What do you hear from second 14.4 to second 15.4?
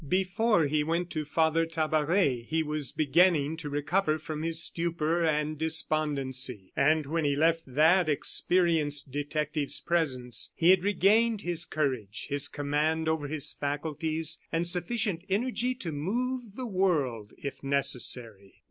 and sufficient